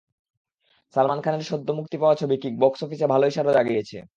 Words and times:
সালমান 0.93 1.19
খানের 1.21 1.41
সদ্য 1.41 1.67
মুক্তি 1.71 1.97
পাওয়া 1.97 2.15
ছবি 2.15 2.35
কিক 2.37 2.53
বক্স 2.59 2.79
অফিস 2.83 2.99
ভালোই 3.03 3.31
সাড়া 3.31 3.51
জাগিয়েছে। 3.53 3.97